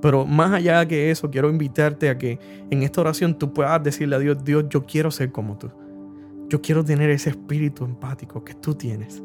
Pero 0.00 0.26
más 0.26 0.52
allá 0.52 0.86
que 0.86 1.12
eso, 1.12 1.30
quiero 1.30 1.48
invitarte 1.48 2.10
a 2.10 2.18
que 2.18 2.40
en 2.70 2.82
esta 2.82 3.02
oración 3.02 3.38
tú 3.38 3.52
puedas 3.52 3.82
decirle 3.84 4.16
a 4.16 4.18
Dios, 4.18 4.44
Dios, 4.44 4.64
yo 4.68 4.84
quiero 4.84 5.12
ser 5.12 5.30
como 5.30 5.56
tú. 5.58 5.70
Yo 6.48 6.60
quiero 6.60 6.84
tener 6.84 7.08
ese 7.10 7.30
espíritu 7.30 7.84
empático 7.84 8.42
que 8.42 8.54
tú 8.54 8.74
tienes. 8.74 9.22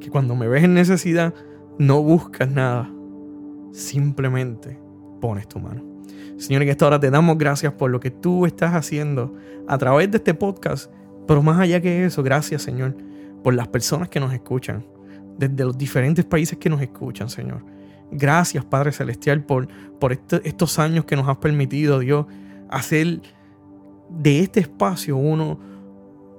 Que 0.00 0.10
cuando 0.10 0.36
me 0.36 0.48
ves 0.48 0.64
en 0.64 0.74
necesidad, 0.74 1.34
no 1.78 2.02
buscas 2.02 2.50
nada. 2.50 2.90
Simplemente 3.72 4.78
pones 5.20 5.48
tu 5.48 5.58
mano. 5.58 5.82
Señor, 6.36 6.62
en 6.62 6.68
esta 6.68 6.86
hora 6.86 6.98
te 6.98 7.10
damos 7.10 7.38
gracias 7.38 7.72
por 7.74 7.90
lo 7.90 8.00
que 8.00 8.10
tú 8.10 8.46
estás 8.46 8.74
haciendo 8.74 9.34
a 9.68 9.78
través 9.78 10.10
de 10.10 10.18
este 10.18 10.34
podcast. 10.34 10.92
Pero 11.26 11.42
más 11.42 11.58
allá 11.58 11.80
que 11.80 12.04
eso, 12.04 12.22
gracias, 12.22 12.62
Señor, 12.62 12.96
por 13.42 13.54
las 13.54 13.68
personas 13.68 14.08
que 14.08 14.20
nos 14.20 14.32
escuchan, 14.32 14.84
desde 15.38 15.64
los 15.64 15.78
diferentes 15.78 16.24
países 16.24 16.58
que 16.58 16.68
nos 16.68 16.80
escuchan, 16.82 17.28
Señor. 17.28 17.64
Gracias, 18.10 18.64
Padre 18.64 18.92
Celestial, 18.92 19.44
por, 19.44 19.68
por 19.98 20.12
este, 20.12 20.40
estos 20.44 20.78
años 20.78 21.04
que 21.04 21.16
nos 21.16 21.28
has 21.28 21.36
permitido, 21.36 22.00
Dios, 22.00 22.26
hacer 22.68 23.22
de 24.10 24.40
este 24.40 24.60
espacio 24.60 25.16
uno 25.16 25.58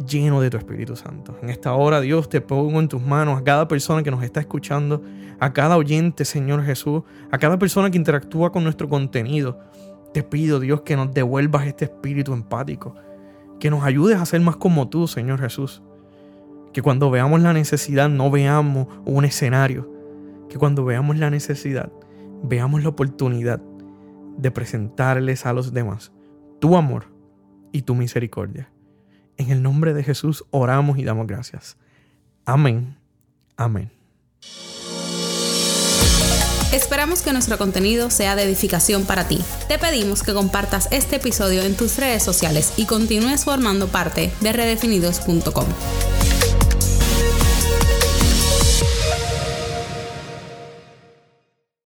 lleno 0.08 0.42
de 0.42 0.50
tu 0.50 0.58
Espíritu 0.58 0.96
Santo. 0.96 1.38
En 1.42 1.50
esta 1.50 1.74
hora, 1.74 2.02
Dios, 2.02 2.30
te 2.30 2.42
pongo 2.42 2.80
en 2.80 2.88
tus 2.88 3.02
manos 3.02 3.40
a 3.40 3.44
cada 3.44 3.68
persona 3.68 4.04
que 4.04 4.12
nos 4.12 4.24
está 4.24 4.40
escuchando, 4.40 5.02
a 5.40 5.54
cada 5.54 5.78
oyente, 5.78 6.26
Señor 6.26 6.64
Jesús, 6.64 7.04
a 7.32 7.38
cada 7.38 7.58
persona 7.58 7.90
que 7.92 7.98
interactúa 7.98 8.52
con 8.52 8.64
nuestro 8.64 8.90
contenido. 8.90 9.60
Te 10.14 10.24
pido, 10.24 10.60
Dios, 10.60 10.82
que 10.82 10.96
nos 10.96 11.14
devuelvas 11.14 11.68
este 11.68 11.86
espíritu 11.86 12.34
empático, 12.34 12.96
que 13.60 13.70
nos 13.70 13.84
ayudes 13.84 14.20
a 14.20 14.26
ser 14.26 14.42
más 14.42 14.58
como 14.58 14.90
tú, 14.90 15.08
Señor 15.08 15.40
Jesús. 15.40 15.82
Que 16.72 16.82
cuando 16.82 17.12
veamos 17.12 17.42
la 17.42 17.54
necesidad 17.54 18.10
no 18.10 18.32
veamos 18.32 18.88
un 19.06 19.26
escenario, 19.26 19.92
que 20.50 20.58
cuando 20.58 20.86
veamos 20.86 21.18
la 21.18 21.30
necesidad 21.30 21.92
veamos 22.44 22.84
la 22.84 22.90
oportunidad 22.90 23.62
de 24.38 24.52
presentarles 24.52 25.46
a 25.46 25.54
los 25.54 25.74
demás 25.74 26.12
tu 26.60 26.76
amor 26.76 27.06
y 27.72 27.84
tu 27.84 27.96
misericordia. 27.96 28.73
En 29.38 29.52
el 29.52 29.62
nombre 29.62 29.94
de 29.94 30.04
Jesús 30.04 30.44
oramos 30.52 30.98
y 30.98 31.04
damos 31.04 31.28
gracias. 31.28 31.78
Amén. 32.46 32.96
Amén. 33.58 33.92
Esperamos 36.74 37.22
que 37.22 37.34
nuestro 37.34 37.60
contenido 37.60 38.10
sea 38.10 38.36
de 38.36 38.44
edificación 38.44 39.06
para 39.06 39.28
ti. 39.28 39.40
Te 39.68 39.78
pedimos 39.78 40.24
que 40.24 40.34
compartas 40.34 40.88
este 40.92 41.18
episodio 41.18 41.62
en 41.62 41.78
tus 41.78 41.98
redes 41.98 42.24
sociales 42.24 42.74
y 42.78 42.88
continúes 42.88 43.46
formando 43.46 43.88
parte 43.90 44.32
de 44.42 44.54
redefinidos.com. 44.54 45.66